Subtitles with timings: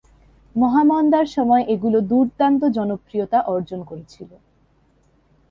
[0.55, 4.29] মহামন্দার সময়ে এগুলো দুর্দান্ত জনপ্রিয়তা অর্জন করেছিল।